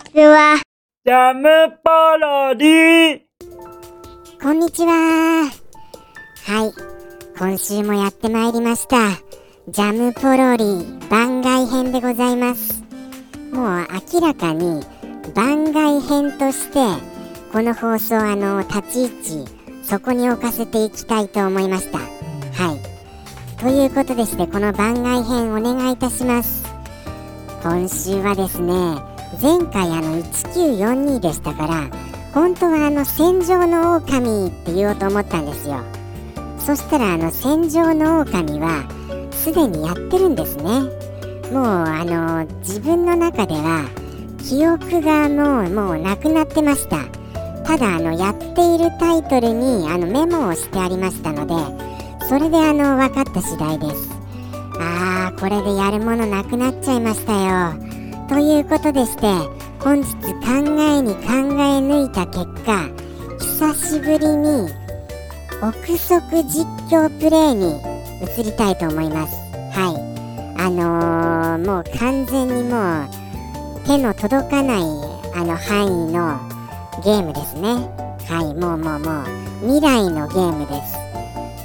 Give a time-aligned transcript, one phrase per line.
[0.00, 0.60] ちは。
[1.04, 3.20] ジャムパロディ
[4.42, 5.50] こんにちは。
[6.46, 6.72] はい。
[7.38, 9.10] 今週もやってまいりました。
[9.68, 12.82] ジャムポロリ番外編でございます。
[13.52, 14.82] もう明らかに
[15.34, 16.78] 番外編として、
[17.52, 19.50] この放送あの、立ち位置、
[19.82, 21.98] そこに置かせていきたいと思いました。
[21.98, 22.04] は
[22.74, 23.60] い。
[23.60, 26.64] ということでして、この番外編お願いいたします。
[27.62, 29.09] 今週はですね、
[29.40, 31.88] 前回あの1942でしたから、
[32.32, 35.80] 本当はあの戦場の狼って言おうと思ったんですよ。
[36.58, 38.84] そしたらあの戦場の狼は
[39.32, 40.80] すでにやってるんですね。
[41.52, 43.88] もうあの自分の中では
[44.38, 46.98] 記憶がもうもうなくなってました。
[47.64, 51.54] ただあのやっているタイトルにあのメモをしてありましたので
[52.26, 54.10] それであの分かった次第です。
[54.78, 57.89] あーこれでやるものなくなっちゃいましたよ。
[58.30, 59.26] ということでして
[59.80, 60.30] 本日考
[60.78, 62.88] えに考え抜いた結果
[63.40, 64.70] 久しぶりに
[65.60, 67.80] 憶測実況プレイに
[68.22, 69.34] 移りたいと思います。
[69.72, 70.62] はい。
[70.62, 73.08] あのー、もう完全にもう
[73.84, 74.80] 手の届かない
[75.34, 76.38] あの範囲の
[77.02, 77.74] ゲームですね。
[78.28, 78.54] はい。
[78.54, 79.24] もうもうもう
[79.62, 80.96] 未来のゲームです。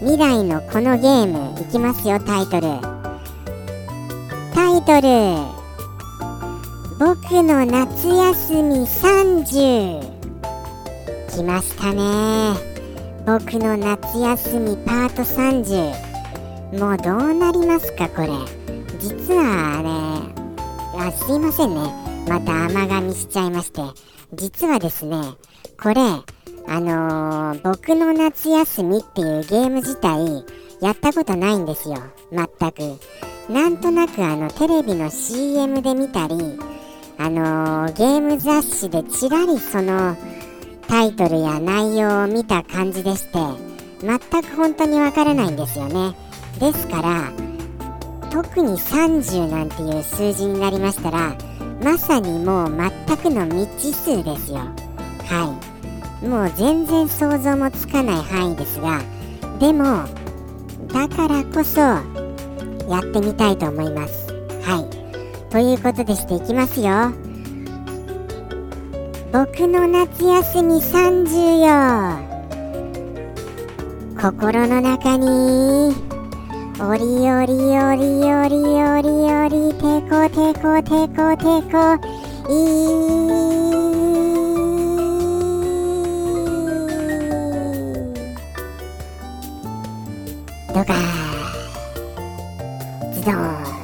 [0.00, 2.80] 未来のこのゲームいきますよタイトル。
[4.52, 5.59] タイトル。
[7.00, 10.02] 僕の夏休み30
[11.34, 12.52] 来ましたね。
[13.24, 18.28] 僕の夏休みパート30もうどうなりますかこれ。
[18.98, 20.34] 実はね
[20.94, 21.80] あすいませんね。
[22.28, 23.80] また甘噛みしちゃいまして。
[24.34, 25.16] 実はですね
[25.82, 30.44] これあのー、僕の夏休みっていうゲーム自体
[30.82, 31.96] やったことないんですよ。
[32.30, 33.00] 全く。
[33.50, 36.36] なんとなくあのテレビの CM で見たり
[37.22, 40.16] あのー、ゲーム雑誌でちらりその
[40.88, 43.38] タイトルや内容を見た感じでして
[44.00, 46.14] 全く本当にわからないんですよね。
[46.58, 47.30] ですから
[48.30, 51.36] 特に30なんていう数字になりましたら
[51.84, 54.60] まさにもう全くの未知数ですよ。
[55.26, 55.58] は
[56.22, 56.26] い。
[56.26, 59.02] もう全然想像もつかない範囲ですが
[59.58, 60.06] でも
[60.88, 64.19] だからこそやってみたいと思います。
[65.50, 67.12] ということでしていきますよ。
[69.32, 72.30] 僕の夏休み30よ。
[74.20, 75.94] 心の中に
[76.78, 77.00] おり
[77.30, 81.98] おりおりおりおりおりてこてこてこてこ
[82.48, 82.54] い
[90.74, 90.94] どか
[93.14, 93.79] ズドン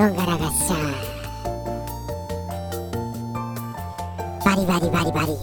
[0.00, 0.76] どんがらがっしゃ
[4.42, 5.36] バリバリバリバリ。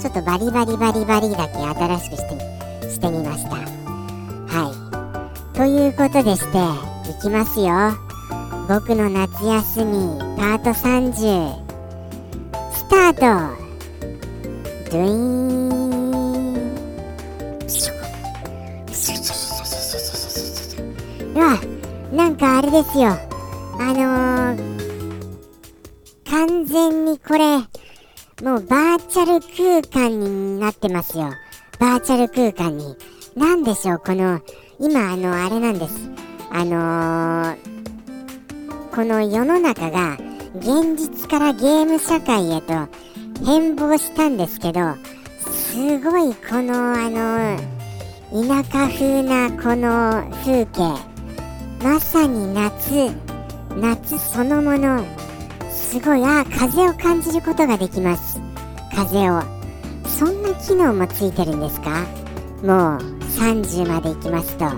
[0.00, 3.56] ちょっとバリバリバリバリだけ新しくしてしてみました。
[3.56, 5.56] はい。
[5.56, 6.58] ということでして
[7.10, 7.98] いきますよ。
[8.68, 11.54] 僕の夏休みパート30
[12.72, 13.20] スタート。
[14.92, 15.54] ドゥイーン。
[21.34, 21.73] うわ
[22.14, 23.08] なんかあれですよ。
[23.08, 24.56] あのー、
[26.30, 31.32] 完全にこれもうバーチャル空間になってますよ。
[31.80, 32.96] バーチャル空間に。
[33.34, 34.40] 何でしょうこの
[34.78, 36.08] 今あのあれなんです。
[36.52, 37.56] あのー、
[38.94, 40.16] この世の中が
[40.54, 42.74] 現実からゲーム社会へと
[43.44, 44.94] 変貌したんですけど
[45.40, 47.58] すごいこのあの
[48.30, 51.13] 田舎風なこの風景。
[51.84, 53.10] まさに夏。
[53.76, 55.04] 夏そのもの。
[55.70, 58.40] すごいあ風を感じることができます。
[58.96, 59.42] 風を。
[60.06, 62.06] そんな機能もついてるんですか？
[62.62, 63.00] もう
[63.36, 64.64] 30まで行きますと。
[64.64, 64.70] え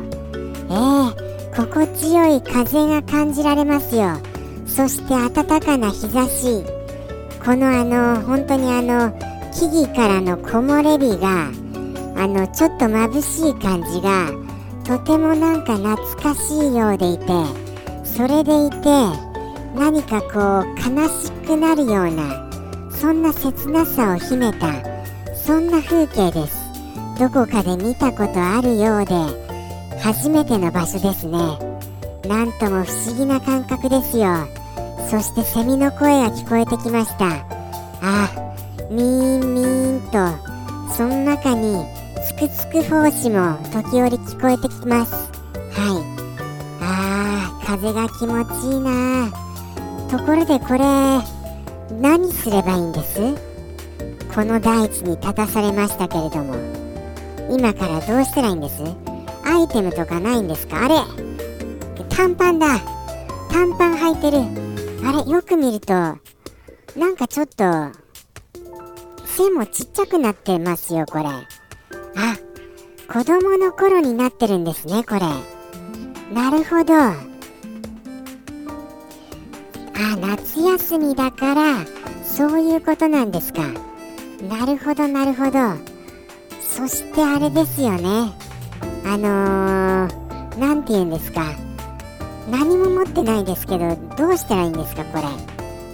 [0.72, 4.17] ー、心地よい風が感じられますよ。
[4.67, 6.64] そして暖かな日差し。
[7.44, 9.12] このあの本当にあの
[9.55, 11.52] 木々からの木漏れ日が
[12.20, 14.45] あのちょっと眩しい感じが
[14.87, 17.27] とてもなんか懐かしいようでいて
[18.05, 18.77] それでいて
[19.75, 22.49] 何かこう悲しくなるような
[22.91, 24.69] そんな切なさを秘めた
[25.35, 26.67] そんな風景です。
[27.19, 29.15] どこかで見たことあるようで
[30.00, 31.38] 初めての場所ですね。
[32.29, 34.47] なんとも不思議な感覚ですよ。
[35.11, 37.44] そしてセミの声が聞こえてきました。
[38.03, 38.31] あ
[38.91, 41.85] ミーンミーンとその中に
[42.27, 45.12] つくつく胞子も時折聞こえてきます。
[45.12, 46.05] はい。
[46.81, 49.31] あー風が気持ちいいな
[50.09, 50.85] ところでこれ
[52.00, 53.21] 何すればいいんです？
[54.35, 56.55] この大地に立たされましたけれども。
[57.50, 58.83] 今からどうしたらいいんです？
[59.44, 60.85] アイテムとかないんですか？
[60.85, 60.94] あれ。
[62.09, 62.81] 短パンだ。
[63.50, 64.38] 短パン履いてる。
[65.09, 66.19] あれよく見るとな
[67.09, 67.65] んかちょっと
[69.25, 71.25] 背もちっちゃくなってますよこれ。
[71.25, 71.44] あ
[73.08, 75.20] 子供の頃になってるんですねこれ。
[76.35, 76.94] なるほど。
[76.94, 77.37] あ
[80.20, 81.87] 夏休みだから
[82.25, 83.62] そういうことなんですか。
[84.49, 85.58] なるほどなるほど。
[86.61, 88.32] そしてあれですよね。
[89.05, 91.52] あのー、なんて言うんですか。
[92.50, 95.25] 何も持ってないですけどどうしたらいいんですかこれ。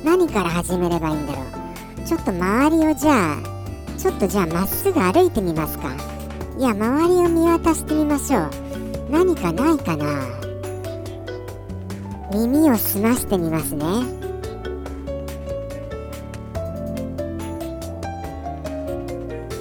[0.03, 2.09] 何から始めればいいんだろう。
[2.09, 3.37] ちょっと周りをじゃあ
[3.99, 6.22] ちょっとじゃあまっすぐ歩いてみますか。
[6.59, 8.51] いや周りを見渡してみましょう。
[9.11, 10.07] 何かないかな。
[12.33, 13.85] 耳を澄ましてみますね。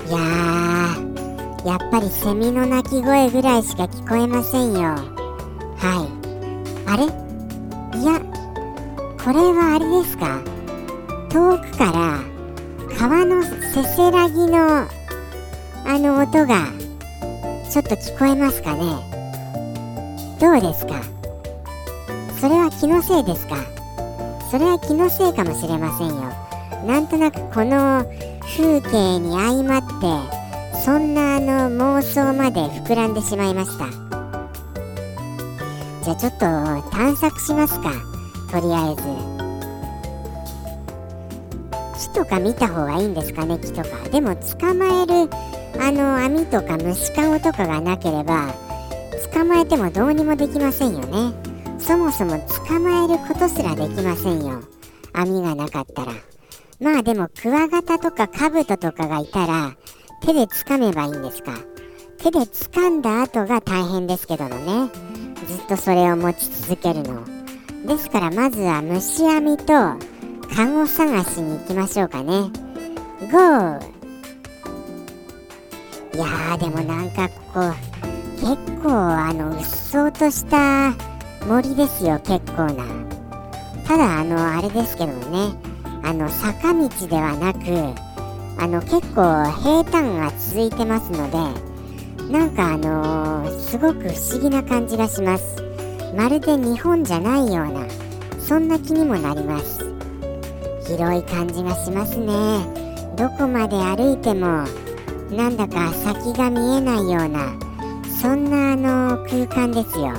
[0.07, 0.19] いや
[1.65, 4.79] やっぱりセミの鳴き声ぐらいしか聞こえませんよ。
[5.77, 6.09] はい。
[6.87, 7.05] あれ？
[7.99, 8.19] いや
[9.23, 10.41] これはあれですか？
[11.29, 12.19] 遠くから
[12.97, 14.87] 川のせせらぎのあ
[15.97, 16.80] の音が。
[17.71, 18.81] ちょっと聞こえますかね？
[20.41, 21.01] どうですか？
[22.37, 23.55] それは気のせいですか？
[24.51, 26.15] それは気のせいかもしれませんよ。
[26.85, 28.03] なんとなくこの
[28.57, 29.87] 風景に相まって
[30.83, 33.85] そんなあの妄想まで膨らんでしまいました。
[36.03, 36.39] じゃあちょっと
[36.91, 37.93] 探索しますか
[38.51, 39.03] とりあえず。
[42.09, 43.57] 木とか見た方がいいんですかね？
[43.57, 44.09] 木とか。
[44.09, 45.29] でも捕まえる
[45.79, 48.53] あの網とか虫かごとかがなければ
[49.33, 51.33] 捕まえてもどうにもできませんよね。
[51.79, 54.61] そもそも捕まえることすらできませんよ。
[55.13, 56.13] 網がなかったら。
[56.79, 59.75] まあでもクワガタとかカブトとかがいたら
[60.21, 61.53] 手で掴めばいいんですか。
[62.17, 64.91] 手で掴んだ後が大変ですけどもね。
[65.47, 67.23] ずっとそれを持ち続けるの。
[67.85, 69.65] ですからまずは虫網と
[70.55, 72.51] カゴ探しに行きましょうかね。
[73.31, 74.00] GO!
[76.13, 77.73] いやーでもなんかここ
[78.39, 80.93] 結構あのうっそうとした
[81.47, 82.83] 森ですよ結構な。
[83.87, 85.71] ただあのあれですけどもね。
[86.03, 87.59] あの坂道ではなく
[88.59, 91.37] あの結構平坦が続いてますので
[92.31, 95.61] なんかあのー、すごく不思議な感じがします。
[96.17, 97.85] まるで日本じゃないような
[98.39, 99.79] そんな気にもなります。
[100.87, 102.65] 広い感じがしますね。
[103.15, 104.65] どこまで歩いても
[105.31, 107.57] なんだか先が見えないような
[108.21, 110.13] そんなあの空間ですよ。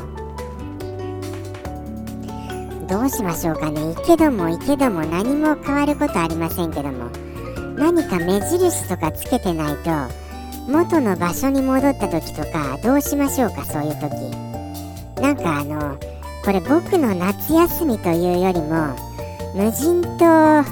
[2.88, 3.80] どうしましょうかね。
[3.94, 7.10] 行けども行けども何も変わることありませんけども。
[7.76, 9.90] 何か目印とかつけてないと
[10.68, 14.12] 元の場所に戻った時とかどうしましょうかそういう時。
[15.20, 15.98] なんかあの
[16.44, 18.96] これ僕の夏休みというよりも
[19.54, 20.62] 無人島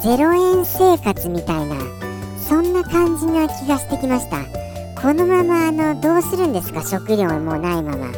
[0.00, 2.01] 0円生活みたいな
[2.48, 4.44] そんな感じな気がしてきました。
[5.00, 6.82] このままあのどうするんですか？
[6.82, 8.08] 食料もないまま。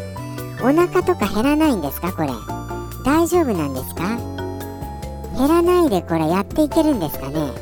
[0.60, 2.12] お腹とか減らないんですか？
[2.12, 2.28] これ。
[3.04, 4.16] 大丈夫なんですか？
[5.38, 7.52] 減らないでこれやっていけるんですかね？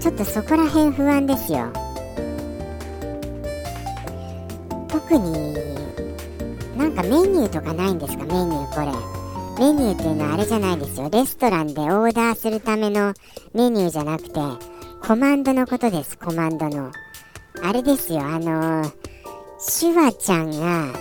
[0.00, 1.72] ちょっとそこら辺不安ですよ。
[4.88, 5.54] 特に
[6.76, 8.24] なんかメニューとかないんですか？
[8.24, 8.86] メニューこれ。
[9.58, 11.08] メニューっていうのはあれじゃないですよ。
[11.10, 13.14] レストランでオーダーするための
[13.54, 14.40] メニューじゃなくて
[15.08, 16.18] コマンドのことです。
[16.18, 16.92] コマンドの。
[17.62, 18.20] あれですよ。
[18.20, 18.92] あのー、
[19.58, 20.92] シュワちゃんが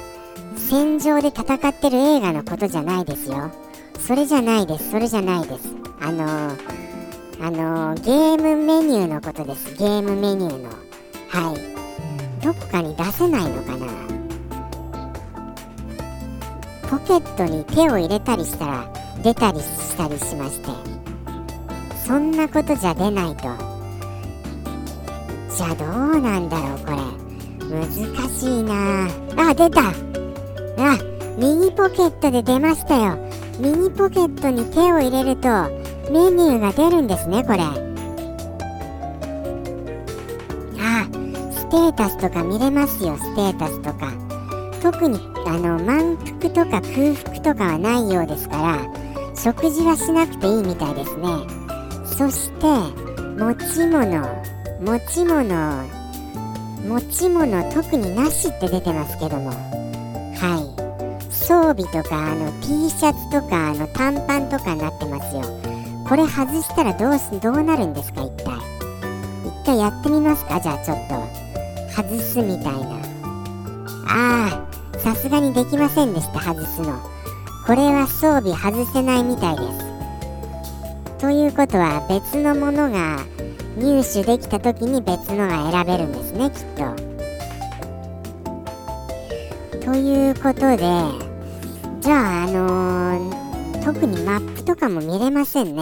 [0.55, 3.51] 戦場で戦ってる映画のことじゃないですよ。
[3.99, 4.91] それじゃないです。
[4.91, 5.75] それじゃないです。
[5.99, 6.57] あのー、
[7.41, 9.75] あのー、ゲームメニューのことです。
[9.75, 10.69] ゲームメニューの。
[11.27, 12.41] はい。
[12.41, 13.87] どこかに出せないのかな。
[16.89, 18.89] ポケットに手を入れたりしたら
[19.21, 20.69] 出たりしたりしまして。
[22.05, 23.76] そんなことじゃ出ないと。
[25.57, 26.97] じゃあどうなんだろうこれ。
[27.67, 27.89] 難
[28.29, 29.07] しいな。
[29.35, 29.89] あ出た。
[29.89, 29.91] あ
[31.35, 33.17] 右ポケットで出ましたよ。
[33.59, 35.49] 右ポケットに手を入れると
[36.11, 37.59] メニューが出るんですねこれ。
[37.59, 37.71] あ
[41.51, 44.13] ステータスとか見れますよステータスとか。
[44.83, 48.85] 特にあの満腹とか空腹とかはないようですから
[49.33, 51.27] 食事はしなくていいみたいですね。
[52.05, 52.67] そして
[53.39, 54.46] 持ち物。
[54.79, 55.85] 持ち物
[56.87, 59.49] 持ち物特になしって出てますけども。
[59.49, 61.33] はい。
[61.33, 65.41] 装備とかあの T シャツとかあの短パンとかになってますよ。
[66.07, 68.53] これ外したらどうすどうなるんですか一体。
[69.45, 70.59] 一回やってみますか？
[70.61, 71.15] じゃあちょっと。
[71.95, 73.01] 外すみたいな。
[74.09, 76.99] ああさすがにできませんでした外すの。
[77.65, 81.17] これは装備外せないみたいです。
[81.17, 83.25] ということは別のものが
[83.77, 86.95] 入手できた時に別のが選べるんですねきっと。
[89.85, 90.77] ということで
[92.01, 93.37] じゃああのー
[93.83, 95.81] 特にマップとかも見れませんね。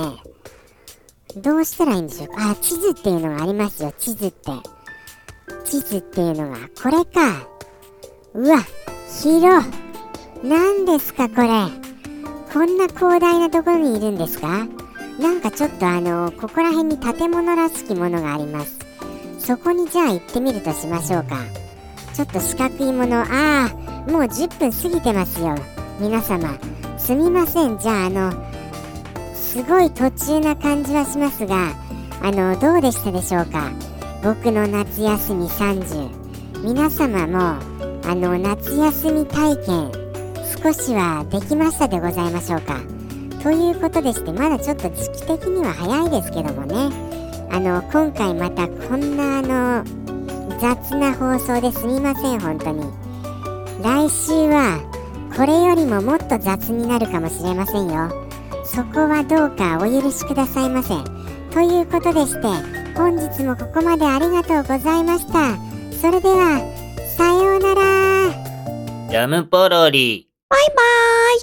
[1.37, 2.27] どうしたらいいんでしょう？
[2.27, 4.51] かあ地図っていうのがありますよ地図って。
[5.65, 6.57] 地図っていうのが。
[6.81, 7.47] これか。
[8.35, 8.59] うわ
[9.23, 9.67] 広
[10.43, 11.47] 何ですかこれ。
[12.53, 14.67] こんな広大なところにいるんですか？
[15.19, 18.79] なんかちょっとあのここら辺に建物らしきものがあります。
[19.39, 21.38] そこにじゃあ行ってみるとしましょうか。
[22.13, 23.22] ちょっと四角いもの。
[23.22, 25.55] ああもう10分過ぎてますよ。
[26.00, 26.57] 皆様。
[26.98, 27.77] すみません。
[27.77, 28.31] じゃああの
[29.34, 31.74] すごい途中な感じはしますが
[32.22, 33.72] あのどうでしたでしょうか。
[34.24, 37.39] 僕の夏休み30皆様も
[38.03, 39.91] あの夏休み体験
[40.63, 42.94] 少しはできましたでございましょうか。
[43.45, 46.89] ということでしてまだちょっと時期的には早いですけどもね。
[47.51, 49.85] あの今回またこんなあの
[50.59, 52.81] 雑な放送ですみません本当に。
[53.83, 54.81] 来週は
[55.37, 58.09] これよりももっと雑になるかもしれませんよ。
[58.65, 60.95] そこはどうかお許しくださいませ
[61.53, 62.47] ということでして
[62.97, 65.55] 本日もここまでありがとうございました。
[66.01, 66.61] それでは
[67.15, 68.33] さようなら。
[69.11, 70.31] ジャムポロリ。
[70.49, 71.39] バイバーイ